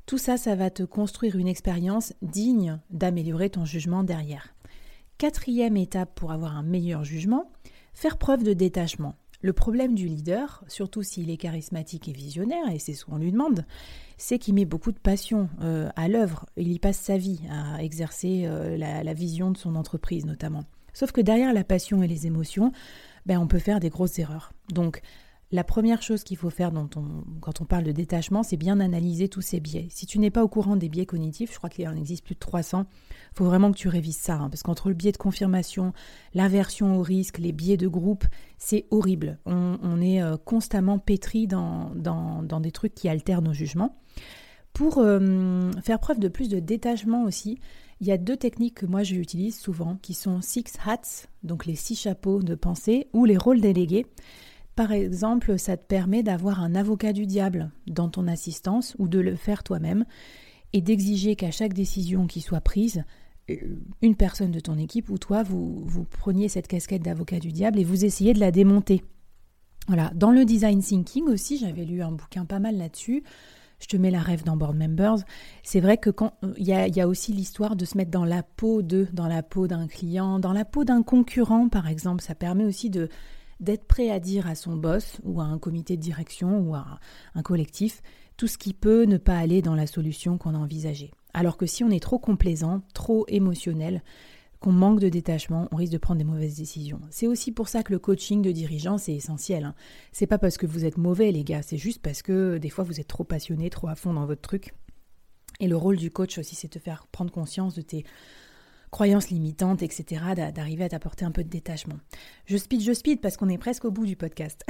Tout 0.06 0.18
ça, 0.18 0.36
ça 0.36 0.56
va 0.56 0.70
te 0.70 0.82
construire 0.82 1.36
une 1.36 1.48
expérience 1.48 2.14
digne 2.20 2.80
d'améliorer 2.90 3.48
ton 3.48 3.64
jugement 3.64 4.02
derrière. 4.02 4.54
Quatrième 5.18 5.76
étape 5.76 6.16
pour 6.16 6.32
avoir 6.32 6.56
un 6.56 6.64
meilleur 6.64 7.04
jugement, 7.04 7.52
Faire 7.94 8.18
preuve 8.18 8.42
de 8.42 8.52
détachement. 8.52 9.14
Le 9.40 9.52
problème 9.52 9.94
du 9.94 10.08
leader, 10.08 10.64
surtout 10.68 11.02
s'il 11.02 11.30
est 11.30 11.36
charismatique 11.36 12.08
et 12.08 12.12
visionnaire, 12.12 12.70
et 12.72 12.78
c'est 12.78 12.94
ce 12.94 13.04
qu'on 13.04 13.18
lui 13.18 13.30
demande, 13.30 13.66
c'est 14.16 14.38
qu'il 14.38 14.54
met 14.54 14.64
beaucoup 14.64 14.90
de 14.90 14.98
passion 14.98 15.50
euh, 15.60 15.90
à 15.96 16.08
l'œuvre. 16.08 16.46
Il 16.56 16.72
y 16.72 16.78
passe 16.78 16.96
sa 16.96 17.18
vie 17.18 17.40
à 17.50 17.82
exercer 17.82 18.44
euh, 18.46 18.78
la, 18.78 19.12
vision 19.12 19.50
de 19.50 19.58
son 19.58 19.76
entreprise 19.76 20.24
notamment. 20.24 20.64
Sauf 20.94 21.12
que 21.12 21.20
derrière 21.20 21.52
la 21.52 21.62
passion 21.62 22.02
et 22.02 22.08
les 22.08 22.26
émotions, 22.26 22.72
ben, 23.26 23.38
on 23.38 23.46
peut 23.46 23.58
faire 23.58 23.80
des 23.80 23.90
grosses 23.90 24.18
erreurs. 24.18 24.52
Donc 24.72 25.02
la 25.54 25.62
première 25.62 26.02
chose 26.02 26.24
qu'il 26.24 26.36
faut 26.36 26.50
faire 26.50 26.72
quand 27.40 27.60
on 27.60 27.64
parle 27.64 27.84
de 27.84 27.92
détachement, 27.92 28.42
c'est 28.42 28.56
bien 28.56 28.80
analyser 28.80 29.28
tous 29.28 29.40
ces 29.40 29.60
biais. 29.60 29.86
Si 29.88 30.04
tu 30.04 30.18
n'es 30.18 30.32
pas 30.32 30.42
au 30.42 30.48
courant 30.48 30.74
des 30.74 30.88
biais 30.88 31.06
cognitifs, 31.06 31.52
je 31.52 31.58
crois 31.58 31.70
qu'il 31.70 31.86
en 31.86 31.94
existe 31.94 32.24
plus 32.24 32.34
de 32.34 32.40
300, 32.40 32.86
il 32.90 33.36
faut 33.36 33.44
vraiment 33.44 33.70
que 33.70 33.76
tu 33.76 33.86
révises 33.86 34.16
ça, 34.16 34.34
hein, 34.34 34.50
parce 34.50 34.64
qu'entre 34.64 34.88
le 34.88 34.96
biais 34.96 35.12
de 35.12 35.16
confirmation, 35.16 35.92
l'aversion 36.34 36.98
au 36.98 37.02
risque, 37.02 37.38
les 37.38 37.52
biais 37.52 37.76
de 37.76 37.86
groupe, 37.86 38.24
c'est 38.58 38.86
horrible. 38.90 39.38
On, 39.46 40.00
est 40.00 40.20
euh, 40.20 40.36
constamment 40.36 40.98
pétri 40.98 41.46
dans, 41.46 41.92
des 42.60 42.72
trucs 42.72 42.96
qui 42.96 43.08
altèrent 43.08 43.42
nos 43.42 43.52
jugements. 43.52 43.96
Pour 44.72 44.98
euh, 44.98 45.70
faire 45.84 46.00
preuve 46.00 46.18
de 46.18 46.26
plus 46.26 46.48
de 46.48 46.58
détachement 46.58 47.22
aussi, 47.22 47.60
il 48.00 48.08
y 48.08 48.12
a 48.12 48.18
deux 48.18 48.36
techniques 48.36 48.78
que 48.78 48.86
moi 48.86 49.04
j'utilise 49.04 49.56
souvent, 49.56 49.98
qui 50.02 50.14
sont 50.14 50.40
six 50.40 50.64
hats, 50.84 51.28
donc 51.44 51.64
les 51.64 51.76
six 51.76 51.94
chapeaux 51.94 52.42
de 52.42 52.56
pensée, 52.56 53.06
ou 53.12 53.24
les 53.24 53.36
rôles 53.36 53.60
délégués. 53.60 54.06
Par 54.76 54.92
exemple, 54.92 55.58
ça 55.58 55.76
te 55.76 55.86
permet 55.86 56.22
d'avoir 56.22 56.60
un 56.60 56.74
avocat 56.74 57.12
du 57.12 57.26
diable 57.26 57.70
dans 57.86 58.08
ton 58.08 58.26
assistance 58.26 58.96
ou 58.98 59.08
de 59.08 59.20
le 59.20 59.36
faire 59.36 59.62
toi-même 59.62 60.04
et 60.72 60.80
d'exiger 60.80 61.36
qu'à 61.36 61.52
chaque 61.52 61.74
décision 61.74 62.26
qui 62.26 62.40
soit 62.40 62.60
prise, 62.60 63.04
euh, 63.50 63.54
une 64.02 64.16
personne 64.16 64.50
de 64.50 64.60
ton 64.60 64.76
équipe 64.76 65.10
ou 65.10 65.18
toi, 65.18 65.42
vous, 65.42 65.84
vous 65.84 66.04
preniez 66.04 66.48
cette 66.48 66.66
casquette 66.66 67.02
d'avocat 67.02 67.38
du 67.38 67.52
diable 67.52 67.78
et 67.78 67.84
vous 67.84 68.04
essayez 68.04 68.34
de 68.34 68.40
la 68.40 68.50
démonter. 68.50 69.04
Voilà, 69.86 70.10
dans 70.14 70.30
le 70.30 70.44
design 70.44 70.80
thinking 70.80 71.26
aussi, 71.26 71.58
j'avais 71.58 71.84
lu 71.84 72.02
un 72.02 72.12
bouquin 72.12 72.44
pas 72.44 72.58
mal 72.58 72.76
là-dessus. 72.76 73.22
Je 73.80 73.86
te 73.86 73.96
mets 73.96 74.10
la 74.10 74.20
rêve 74.20 74.44
dans 74.44 74.56
Board 74.56 74.76
Members. 74.76 75.18
C'est 75.62 75.80
vrai 75.80 75.98
que 75.98 76.08
quand 76.08 76.32
il 76.56 76.66
y 76.66 77.00
a, 77.00 77.08
aussi 77.08 77.32
l'histoire 77.32 77.76
de 77.76 77.84
se 77.84 77.98
mettre 77.98 78.10
dans 78.10 78.24
la 78.24 78.42
peau 78.42 78.82
de, 78.82 79.06
dans 79.12 79.28
la 79.28 79.42
peau 79.42 79.66
d'un 79.66 79.86
client, 79.86 80.38
dans 80.38 80.52
la 80.52 80.64
peau 80.64 80.84
d'un 80.84 81.02
concurrent, 81.02 81.68
par 81.68 81.86
exemple, 81.86 82.22
ça 82.22 82.34
permet 82.34 82.64
aussi 82.64 82.88
de 82.88 83.10
d'être 83.60 83.84
prêt 83.84 84.10
à 84.10 84.20
dire 84.20 84.46
à 84.46 84.54
son 84.54 84.76
boss 84.76 85.20
ou 85.22 85.40
à 85.40 85.44
un 85.44 85.58
comité 85.58 85.96
de 85.96 86.02
direction 86.02 86.60
ou 86.60 86.74
à 86.74 87.00
un 87.34 87.42
collectif 87.42 88.02
tout 88.36 88.46
ce 88.46 88.58
qui 88.58 88.74
peut 88.74 89.04
ne 89.04 89.16
pas 89.16 89.38
aller 89.38 89.62
dans 89.62 89.74
la 89.74 89.86
solution 89.86 90.38
qu'on 90.38 90.54
a 90.54 90.58
envisagée. 90.58 91.12
Alors 91.34 91.56
que 91.56 91.66
si 91.66 91.84
on 91.84 91.90
est 91.90 92.02
trop 92.02 92.18
complaisant, 92.18 92.82
trop 92.92 93.24
émotionnel, 93.28 94.02
qu'on 94.60 94.72
manque 94.72 95.00
de 95.00 95.08
détachement, 95.08 95.68
on 95.72 95.76
risque 95.76 95.92
de 95.92 95.98
prendre 95.98 96.18
des 96.18 96.24
mauvaises 96.24 96.56
décisions. 96.56 97.00
C'est 97.10 97.26
aussi 97.26 97.52
pour 97.52 97.68
ça 97.68 97.82
que 97.82 97.92
le 97.92 97.98
coaching 97.98 98.40
de 98.40 98.50
dirigeants, 98.50 98.98
c'est 98.98 99.14
essentiel. 99.14 99.64
Hein. 99.64 99.74
C'est 100.10 100.26
pas 100.26 100.38
parce 100.38 100.56
que 100.56 100.66
vous 100.66 100.84
êtes 100.84 100.96
mauvais, 100.96 101.32
les 101.32 101.44
gars, 101.44 101.62
c'est 101.62 101.76
juste 101.76 102.00
parce 102.00 102.22
que 102.22 102.56
des 102.58 102.70
fois 102.70 102.82
vous 102.82 102.98
êtes 102.98 103.08
trop 103.08 103.24
passionné, 103.24 103.68
trop 103.68 103.88
à 103.88 103.94
fond 103.94 104.14
dans 104.14 104.26
votre 104.26 104.40
truc. 104.40 104.72
Et 105.60 105.68
le 105.68 105.76
rôle 105.76 105.96
du 105.96 106.10
coach 106.10 106.38
aussi, 106.38 106.54
c'est 106.54 106.72
de 106.72 106.78
faire 106.78 107.06
prendre 107.08 107.30
conscience 107.30 107.74
de 107.74 107.82
tes 107.82 108.04
croyances 108.94 109.30
limitantes, 109.30 109.82
etc., 109.82 110.22
d'arriver 110.54 110.84
à 110.84 110.88
t'apporter 110.88 111.24
un 111.24 111.32
peu 111.32 111.42
de 111.42 111.48
détachement. 111.48 111.96
Je 112.46 112.56
speed, 112.56 112.80
je 112.80 112.92
speed 112.92 113.20
parce 113.20 113.36
qu'on 113.36 113.48
est 113.48 113.58
presque 113.58 113.84
au 113.84 113.90
bout 113.90 114.06
du 114.06 114.14
podcast. 114.14 114.64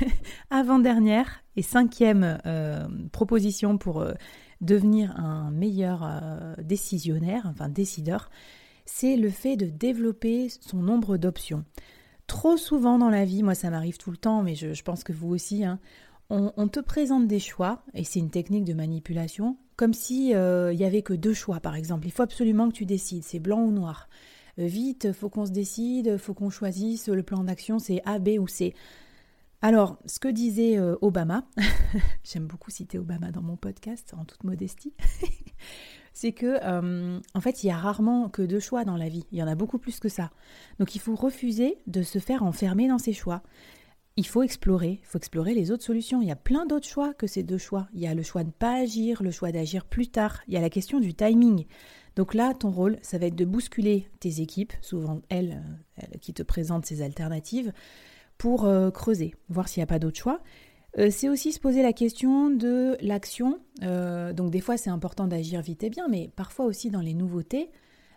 Avant-dernière 0.50 1.44
et 1.56 1.62
cinquième 1.62 2.38
euh, 2.46 2.88
proposition 3.12 3.76
pour 3.76 4.00
euh, 4.00 4.14
devenir 4.62 5.14
un 5.20 5.50
meilleur 5.50 6.04
euh, 6.04 6.54
décisionnaire, 6.62 7.42
enfin 7.50 7.68
décideur, 7.68 8.30
c'est 8.86 9.14
le 9.14 9.28
fait 9.28 9.58
de 9.58 9.66
développer 9.66 10.48
son 10.48 10.78
nombre 10.78 11.18
d'options. 11.18 11.62
Trop 12.28 12.56
souvent 12.56 12.96
dans 12.96 13.10
la 13.10 13.26
vie, 13.26 13.42
moi 13.42 13.54
ça 13.54 13.68
m'arrive 13.68 13.98
tout 13.98 14.10
le 14.10 14.16
temps, 14.16 14.42
mais 14.42 14.54
je, 14.54 14.82
pense 14.84 15.04
que 15.04 15.12
vous 15.12 15.28
aussi, 15.28 15.66
hein, 15.66 15.80
on, 16.28 16.68
te 16.68 16.80
présente 16.80 17.28
des 17.28 17.38
choix, 17.38 17.82
et 17.94 18.02
c'est 18.02 18.18
une 18.18 18.30
technique 18.30 18.64
de 18.64 18.74
manipulation, 18.74 19.56
comme 19.76 19.94
si 19.94 20.34
euh, 20.34 20.72
il 20.72 20.78
y 20.78 20.84
avait 20.84 21.02
que 21.02 21.12
deux 21.12 21.34
choix 21.34 21.60
par 21.60 21.76
exemple. 21.76 22.06
Il 22.06 22.10
faut 22.10 22.22
absolument 22.22 22.68
que 22.68 22.74
tu 22.74 22.84
décides, 22.84 23.22
c'est 23.22 23.38
blanc 23.38 23.62
ou 23.62 23.70
noir. 23.70 24.08
Euh, 24.58 24.66
vite, 24.66 25.12
faut 25.12 25.28
qu'on 25.28 25.46
se 25.46 25.52
décide, 25.52 26.16
faut 26.16 26.34
qu'on 26.34 26.50
choisisse, 26.50 27.08
le 27.08 27.22
plan 27.22 27.44
d'action 27.44 27.78
c'est 27.78 28.02
A, 28.04 28.18
B 28.18 28.30
ou 28.40 28.48
C. 28.48 28.74
Alors, 29.62 29.98
ce 30.06 30.18
que 30.18 30.28
disait 30.28 30.78
euh, 30.78 30.96
Obama, 31.00 31.44
j'aime 32.24 32.46
beaucoup 32.46 32.70
citer 32.70 32.98
Obama 32.98 33.30
dans 33.30 33.42
mon 33.42 33.56
podcast, 33.56 34.12
en 34.16 34.24
toute 34.24 34.42
modestie, 34.42 34.94
c'est 36.12 36.32
que 36.32 36.58
en 37.34 37.40
fait, 37.40 37.62
il 37.62 37.68
y 37.68 37.70
a 37.70 37.76
rarement 37.76 38.28
que 38.28 38.42
deux 38.42 38.60
choix 38.60 38.84
dans 38.84 38.96
la 38.96 39.08
vie. 39.08 39.26
Il 39.30 39.38
y 39.38 39.42
en 39.42 39.48
a 39.48 39.54
beaucoup 39.54 39.78
plus 39.78 40.00
que 40.00 40.08
ça. 40.08 40.30
Donc, 40.80 40.94
il 40.96 40.98
faut 40.98 41.14
refuser 41.14 41.78
de 41.86 42.02
se 42.02 42.18
faire 42.18 42.42
enfermer 42.42 42.88
dans 42.88 42.98
ses 42.98 43.12
choix. 43.12 43.42
Il 44.18 44.26
faut 44.26 44.42
explorer, 44.42 44.98
il 45.02 45.06
faut 45.06 45.18
explorer 45.18 45.52
les 45.52 45.70
autres 45.70 45.84
solutions. 45.84 46.22
Il 46.22 46.28
y 46.28 46.32
a 46.32 46.36
plein 46.36 46.64
d'autres 46.64 46.88
choix 46.88 47.12
que 47.12 47.26
ces 47.26 47.42
deux 47.42 47.58
choix. 47.58 47.86
Il 47.92 48.00
y 48.00 48.06
a 48.06 48.14
le 48.14 48.22
choix 48.22 48.42
de 48.42 48.48
ne 48.48 48.52
pas 48.52 48.76
agir, 48.76 49.22
le 49.22 49.30
choix 49.30 49.52
d'agir 49.52 49.84
plus 49.84 50.08
tard. 50.08 50.40
Il 50.48 50.54
y 50.54 50.56
a 50.56 50.60
la 50.62 50.70
question 50.70 51.00
du 51.00 51.12
timing. 51.12 51.66
Donc 52.16 52.32
là, 52.32 52.54
ton 52.54 52.70
rôle, 52.70 52.96
ça 53.02 53.18
va 53.18 53.26
être 53.26 53.36
de 53.36 53.44
bousculer 53.44 54.08
tes 54.20 54.40
équipes, 54.40 54.72
souvent 54.80 55.20
elles, 55.28 55.62
euh, 55.98 56.06
qui 56.22 56.32
te 56.32 56.42
présentent 56.42 56.86
ces 56.86 57.02
alternatives, 57.02 57.74
pour 58.38 58.64
euh, 58.64 58.90
creuser, 58.90 59.34
voir 59.50 59.68
s'il 59.68 59.80
n'y 59.80 59.84
a 59.84 59.86
pas 59.86 59.98
d'autres 59.98 60.18
choix. 60.18 60.40
Euh, 60.98 61.10
c'est 61.10 61.28
aussi 61.28 61.52
se 61.52 61.60
poser 61.60 61.82
la 61.82 61.92
question 61.92 62.48
de 62.48 62.96
l'action. 63.02 63.60
Donc 63.82 64.50
des 64.50 64.60
fois 64.60 64.78
c'est 64.78 64.88
important 64.88 65.26
d'agir 65.26 65.60
vite 65.60 65.84
et 65.84 65.90
bien, 65.90 66.08
mais 66.08 66.30
parfois 66.34 66.64
aussi 66.64 66.90
dans 66.90 67.02
les 67.02 67.12
nouveautés, 67.12 67.70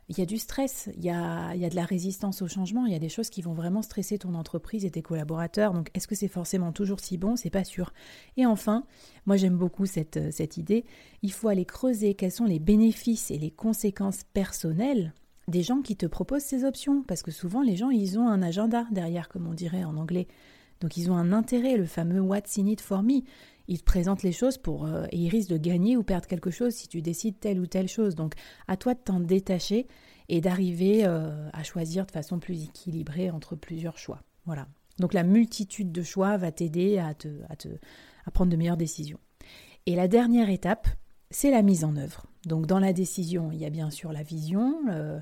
il 0.09 0.17
y 0.17 0.21
a 0.21 0.25
du 0.25 0.39
stress, 0.39 0.89
il 0.97 1.05
y 1.05 1.11
a, 1.11 1.55
y 1.55 1.65
a 1.65 1.69
de 1.69 1.75
la 1.75 1.85
résistance 1.85 2.41
au 2.41 2.47
changement, 2.47 2.87
il 2.87 2.91
y 2.91 2.95
a 2.95 2.99
des 2.99 3.09
choses 3.09 3.29
qui 3.29 3.43
vont 3.43 3.53
vraiment 3.53 3.83
stresser 3.83 4.17
ton 4.17 4.33
entreprise 4.33 4.83
et 4.83 4.89
tes 4.89 5.03
collaborateurs. 5.03 5.71
Donc 5.71 5.91
est-ce 5.93 6.07
que 6.07 6.15
c'est 6.15 6.27
forcément 6.27 6.71
toujours 6.71 6.99
si 6.99 7.17
bon? 7.17 7.35
C'est 7.35 7.51
pas 7.51 7.63
sûr. 7.63 7.93
Et 8.35 8.47
enfin, 8.47 8.85
moi 9.27 9.37
j'aime 9.37 9.55
beaucoup 9.55 9.85
cette, 9.85 10.17
euh, 10.17 10.31
cette 10.31 10.57
idée, 10.57 10.83
il 11.21 11.31
faut 11.31 11.47
aller 11.47 11.65
creuser 11.65 12.15
quels 12.15 12.31
sont 12.31 12.45
les 12.45 12.59
bénéfices 12.59 13.29
et 13.29 13.37
les 13.37 13.51
conséquences 13.51 14.23
personnelles 14.33 15.13
des 15.47 15.61
gens 15.61 15.81
qui 15.81 15.95
te 15.95 16.05
proposent 16.05 16.43
ces 16.43 16.63
options, 16.63 17.03
parce 17.03 17.21
que 17.21 17.31
souvent 17.31 17.61
les 17.61 17.75
gens 17.75 17.89
ils 17.89 18.17
ont 18.17 18.27
un 18.27 18.41
agenda 18.41 18.85
derrière, 18.91 19.29
comme 19.29 19.47
on 19.47 19.53
dirait 19.53 19.83
en 19.83 19.95
anglais. 19.97 20.27
Donc 20.81 20.97
ils 20.97 21.11
ont 21.11 21.15
un 21.15 21.33
intérêt, 21.33 21.77
le 21.77 21.85
fameux 21.85 22.21
What's 22.21 22.57
in 22.57 22.65
it 22.65 22.81
for 22.81 23.03
me? 23.03 23.21
Ils 23.69 23.77
te 23.77 23.83
présentent 23.83 24.23
les 24.23 24.31
choses 24.31 24.57
pour 24.57 24.87
euh, 24.87 25.05
et 25.11 25.17
ils 25.17 25.29
risquent 25.29 25.51
de 25.51 25.57
gagner 25.57 25.95
ou 25.95 26.01
perdre 26.01 26.27
quelque 26.27 26.49
chose 26.49 26.73
si 26.73 26.87
tu 26.87 27.03
décides 27.03 27.39
telle 27.39 27.59
ou 27.59 27.67
telle 27.67 27.87
chose. 27.87 28.15
Donc 28.15 28.33
à 28.67 28.77
toi 28.77 28.95
de 28.95 28.99
t'en 28.99 29.19
détacher 29.19 29.87
et 30.27 30.41
d'arriver 30.41 31.05
euh, 31.05 31.47
à 31.53 31.61
choisir 31.61 32.07
de 32.07 32.11
façon 32.11 32.39
plus 32.39 32.63
équilibrée 32.63 33.29
entre 33.29 33.55
plusieurs 33.55 33.99
choix. 33.99 34.23
Voilà. 34.45 34.67
Donc 34.97 35.13
la 35.13 35.21
multitude 35.21 35.91
de 35.91 36.01
choix 36.01 36.35
va 36.37 36.51
t'aider 36.51 36.97
à, 36.97 37.13
te, 37.13 37.27
à, 37.47 37.55
te, 37.55 37.67
à 38.25 38.31
prendre 38.31 38.51
de 38.51 38.57
meilleures 38.57 38.75
décisions. 38.75 39.19
Et 39.85 39.95
la 39.95 40.07
dernière 40.07 40.49
étape, 40.49 40.87
c'est 41.29 41.51
la 41.51 41.61
mise 41.61 41.83
en 41.83 41.95
œuvre. 41.95 42.25
Donc 42.47 42.65
dans 42.65 42.79
la 42.79 42.91
décision, 42.91 43.51
il 43.51 43.59
y 43.59 43.65
a 43.65 43.69
bien 43.69 43.91
sûr 43.91 44.11
la 44.11 44.23
vision, 44.23 44.79
euh, 44.89 45.19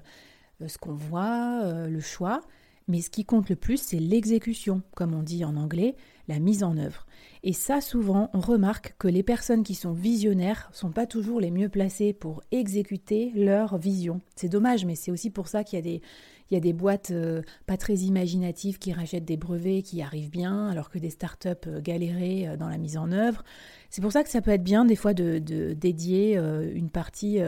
ce 0.66 0.78
qu'on 0.78 0.94
voit, 0.94 1.86
le 1.86 2.00
choix, 2.00 2.42
mais 2.88 3.02
ce 3.02 3.10
qui 3.10 3.26
compte 3.26 3.50
le 3.50 3.58
plus, 3.58 3.82
c'est 3.82 4.00
l'exécution, 4.00 4.82
comme 4.96 5.14
on 5.14 5.22
dit 5.22 5.44
en 5.44 5.58
anglais, 5.58 5.96
la 6.28 6.40
mise 6.40 6.64
en 6.64 6.78
œuvre. 6.78 7.06
Et 7.44 7.54
ça, 7.54 7.82
souvent, 7.82 8.30
on 8.34 8.40
remarque 8.40 8.96
que 8.98 9.08
les 9.08 9.24
personnes 9.24 9.64
qui 9.64 9.76
sont 9.76 9.94
visionnaires 9.94 10.70
sont 10.74 10.92
pas 10.92 11.06
toujours 11.06 11.40
les 11.40 11.52
mieux 11.52 11.70
placées 11.70 12.14
pour 12.14 12.42
exécuter 12.52 13.32
leur 13.36 13.78
vision. 13.78 14.22
C'est 14.36 14.50
dommage, 14.50 14.86
mais 14.86 14.96
c'est 14.96 15.12
aussi 15.12 15.30
pour 15.30 15.48
ça 15.48 15.64
qu'il 15.64 15.80
y 15.80 16.56
a 16.56 16.60
des, 16.60 16.74
boîtes 16.74 17.12
euh, 17.12 17.42
pas 17.66 17.78
très 17.78 17.96
imaginatives 17.96 18.80
qui 18.80 18.92
rachètent 18.92 19.26
des 19.26 19.38
brevets 19.38 19.84
qui 19.84 20.02
arrivent 20.02 20.32
bien, 20.32 20.68
alors 20.68 20.90
que 20.90 21.00
des 21.00 21.10
startups 21.10 21.50
euh, 21.68 21.82
galéraient 21.82 22.48
euh, 22.48 22.58
dans 22.58 22.70
la 22.70 22.78
mise 22.78 22.98
en 22.98 23.12
œuvre. 23.12 23.44
C'est 23.90 24.02
pour 24.02 24.12
ça 24.12 24.24
que 24.24 24.30
ça 24.30 24.42
peut 24.42 24.52
être 24.52 24.64
bien 24.64 24.84
des 24.84 24.96
fois 24.96 25.14
de, 25.14 25.40
de 25.40 25.74
dédier 25.74 26.38
une 26.38 26.90
partie 26.90 27.40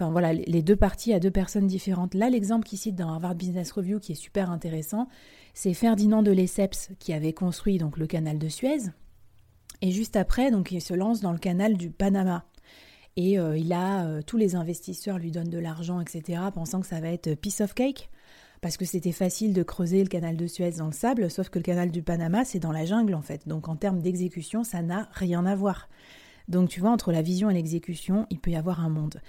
Enfin 0.00 0.12
voilà, 0.12 0.32
les 0.32 0.62
deux 0.62 0.76
parties 0.76 1.12
à 1.12 1.18
deux 1.18 1.30
personnes 1.30 1.66
différentes. 1.66 2.14
Là, 2.14 2.30
l'exemple 2.30 2.64
qu'il 2.64 2.78
cite 2.78 2.94
dans 2.94 3.08
Harvard 3.08 3.34
Business 3.34 3.72
Review 3.72 3.98
qui 3.98 4.12
est 4.12 4.14
super 4.14 4.48
intéressant, 4.48 5.08
c'est 5.60 5.74
Ferdinand 5.74 6.22
de 6.22 6.30
Lesseps 6.30 6.90
qui 7.00 7.12
avait 7.12 7.32
construit 7.32 7.78
donc 7.78 7.98
le 7.98 8.06
canal 8.06 8.38
de 8.38 8.48
Suez. 8.48 8.78
Et 9.82 9.90
juste 9.90 10.14
après, 10.14 10.52
donc 10.52 10.70
il 10.70 10.80
se 10.80 10.94
lance 10.94 11.20
dans 11.20 11.32
le 11.32 11.38
canal 11.38 11.76
du 11.76 11.90
Panama. 11.90 12.44
Et 13.16 13.40
euh, 13.40 13.58
il 13.58 13.72
euh, 13.72 14.22
tous 14.22 14.36
les 14.36 14.54
investisseurs 14.54 15.18
lui 15.18 15.32
donnent 15.32 15.50
de 15.50 15.58
l'argent, 15.58 16.00
etc., 16.00 16.42
pensant 16.54 16.80
que 16.80 16.86
ça 16.86 17.00
va 17.00 17.08
être 17.08 17.34
piece 17.34 17.60
of 17.60 17.74
cake, 17.74 18.08
parce 18.60 18.76
que 18.76 18.84
c'était 18.84 19.10
facile 19.10 19.52
de 19.52 19.64
creuser 19.64 20.00
le 20.00 20.08
canal 20.08 20.36
de 20.36 20.46
Suez 20.46 20.70
dans 20.78 20.86
le 20.86 20.92
sable, 20.92 21.28
sauf 21.28 21.48
que 21.48 21.58
le 21.58 21.64
canal 21.64 21.90
du 21.90 22.04
Panama, 22.04 22.44
c'est 22.44 22.60
dans 22.60 22.70
la 22.70 22.84
jungle 22.84 23.16
en 23.16 23.22
fait. 23.22 23.48
Donc 23.48 23.68
en 23.68 23.74
termes 23.74 24.00
d'exécution, 24.00 24.62
ça 24.62 24.80
n'a 24.80 25.08
rien 25.10 25.44
à 25.44 25.56
voir. 25.56 25.88
Donc 26.46 26.68
tu 26.68 26.78
vois, 26.78 26.90
entre 26.90 27.10
la 27.10 27.20
vision 27.20 27.50
et 27.50 27.54
l'exécution, 27.54 28.28
il 28.30 28.38
peut 28.38 28.52
y 28.52 28.56
avoir 28.56 28.78
un 28.78 28.90
monde. 28.90 29.20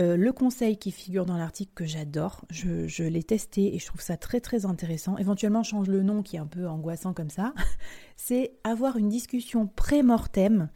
Euh, 0.00 0.16
le 0.16 0.32
conseil 0.32 0.78
qui 0.78 0.90
figure 0.90 1.26
dans 1.26 1.36
l'article 1.36 1.72
que 1.74 1.84
j'adore, 1.84 2.46
je, 2.48 3.02
l'ai 3.02 3.22
testé 3.22 3.74
et 3.74 3.78
je 3.78 3.84
trouve 3.84 4.00
ça 4.00 4.16
très 4.16 4.40
très 4.40 4.64
intéressant. 4.64 5.18
Éventuellement, 5.18 5.62
change 5.62 5.88
le 5.88 6.02
nom 6.02 6.22
qui 6.22 6.36
est 6.36 6.38
un 6.38 6.46
peu 6.46 6.66
angoissant 6.66 7.12
comme 7.12 7.28
ça. 7.28 7.52
C'est 8.16 8.54
avoir 8.64 8.96
une 8.96 9.10
discussion 9.10 9.66
pré-mortem 9.66 10.70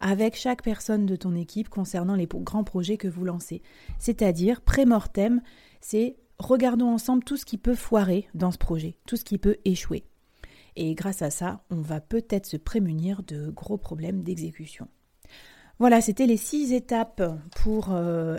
avec 0.00 0.36
chaque 0.36 0.62
personne 0.62 1.04
de 1.04 1.16
ton 1.16 1.34
équipe 1.34 1.68
concernant 1.68 2.14
les 2.14 2.26
grands 2.26 2.64
projets 2.64 2.96
que 2.96 3.08
vous 3.08 3.24
lancez. 3.24 3.62
C'est-à-dire, 3.98 4.62
pré-mortem, 4.62 5.42
c'est 5.80 6.16
regardons 6.40 6.88
ensemble 6.88 7.22
tout 7.22 7.36
ce 7.36 7.44
qui 7.44 7.56
peut 7.56 7.76
foirer 7.76 8.28
dans 8.34 8.50
ce 8.50 8.58
projet, 8.58 8.96
tout 9.06 9.16
ce 9.16 9.22
qui 9.22 9.38
peut 9.38 9.58
échouer. 9.64 10.02
Et 10.74 10.96
grâce 10.96 11.22
à 11.22 11.30
ça, 11.30 11.62
on 11.70 11.80
va 11.80 12.00
peut-être 12.00 12.46
se 12.46 12.56
prémunir 12.56 13.22
de 13.22 13.48
gros 13.50 13.78
problèmes 13.78 14.24
d'exécution. 14.24 14.88
Voilà, 15.78 16.00
c'était 16.00 16.26
les 16.26 16.36
six 16.36 16.72
étapes 16.72 17.22
pour 17.62 17.92
euh, 17.92 18.38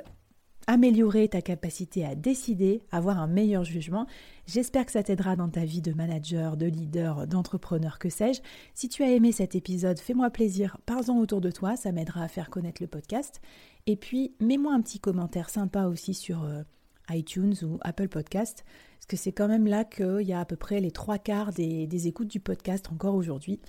améliorer 0.68 1.28
ta 1.28 1.42
capacité 1.42 2.06
à 2.06 2.16
décider, 2.16 2.82
avoir 2.92 3.20
un 3.20 3.28
meilleur 3.28 3.64
jugement. 3.64 4.08
J'espère 4.48 4.86
que 4.86 4.92
ça 4.92 5.04
t'aidera 5.04 5.36
dans 5.36 5.50
ta 5.50 5.66
vie 5.66 5.82
de 5.82 5.94
manager, 5.94 6.58
de 6.58 6.66
leader, 6.66 7.28
d'entrepreneur, 7.28 8.00
que 8.00 8.10
sais-je. 8.10 8.42
Si 8.74 8.90
tu 8.90 9.04
as 9.04 9.12
aimé 9.12 9.32
cet 9.32 9.56
épisode, 9.56 10.00
fais-moi 10.00 10.30
plaisir, 10.30 10.78
parle-en 10.86 11.18
autour 11.20 11.42
de 11.42 11.52
toi, 11.52 11.76
ça 11.76 11.92
m'aidera 11.92 12.24
à 12.24 12.28
faire 12.28 12.50
connaître 12.50 12.82
le 12.82 12.88
podcast. 12.88 13.42
Et 13.88 13.96
puis, 13.96 14.34
mets-moi 14.40 14.74
un 14.74 14.82
petit 14.82 15.00
commentaire 15.00 15.50
sympa 15.50 15.86
aussi 15.86 16.14
sur 16.14 16.44
euh, 16.44 16.64
iTunes 17.10 17.56
ou 17.64 17.78
Apple 17.82 18.08
Podcast, 18.08 18.64
parce 18.96 19.06
que 19.08 19.18
c'est 19.18 19.34
quand 19.34 19.48
même 19.48 19.68
là 19.68 19.84
qu'il 19.84 20.22
y 20.22 20.34
a 20.34 20.40
à 20.40 20.46
peu 20.46 20.56
près 20.56 20.80
les 20.80 20.92
trois 20.92 21.18
quarts 21.18 21.52
des 21.52 22.08
écoutes 22.08 22.30
du 22.30 22.40
podcast 22.40 22.90
encore 22.92 23.16
aujourd'hui. 23.16 23.60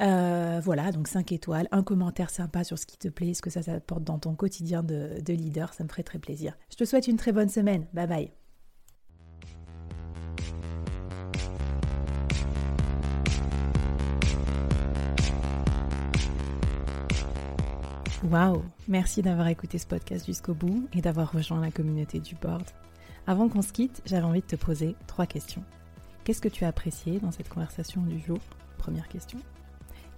Euh, 0.00 0.60
voilà, 0.64 0.92
donc 0.92 1.08
5 1.08 1.32
étoiles, 1.32 1.68
un 1.72 1.82
commentaire 1.82 2.30
sympa 2.30 2.64
sur 2.64 2.78
ce 2.78 2.86
qui 2.86 2.96
te 2.96 3.08
plaît, 3.08 3.34
ce 3.34 3.42
que 3.42 3.50
ça 3.50 3.62
t'apporte 3.62 4.04
dans 4.04 4.18
ton 4.18 4.34
quotidien 4.34 4.82
de, 4.82 5.20
leader, 5.28 5.74
ça 5.74 5.84
me 5.84 5.88
ferait 5.88 6.02
très 6.02 6.18
plaisir. 6.18 6.56
Je 6.70 6.76
te 6.76 6.84
souhaite 6.84 7.06
une 7.06 7.16
très 7.16 7.32
bonne 7.32 7.48
semaine. 7.48 7.86
Bye 7.92 8.06
bye. 8.06 8.32
Waouh 18.30 18.62
Merci 18.86 19.22
d'avoir 19.22 19.48
écouté 19.48 19.78
ce 19.78 19.86
podcast 19.86 20.26
jusqu'au 20.26 20.52
bout 20.52 20.86
et 20.92 21.00
d'avoir 21.00 21.32
rejoint 21.32 21.60
la 21.60 21.70
communauté 21.70 22.20
du 22.20 22.34
board. 22.34 22.64
Avant 23.26 23.48
qu'on 23.48 23.62
se 23.62 23.72
quitte, 23.72 24.02
j'avais 24.04 24.24
envie 24.24 24.40
de 24.40 24.46
te 24.46 24.56
poser 24.56 24.94
trois 25.06 25.26
questions. 25.26 25.62
Qu'est-ce 26.24 26.40
que 26.40 26.48
tu 26.48 26.64
as 26.64 26.68
apprécié 26.68 27.18
dans 27.18 27.32
cette 27.32 27.48
conversation 27.48 28.02
du 28.02 28.18
jour? 28.18 28.38
Première 28.78 29.08
question. 29.08 29.38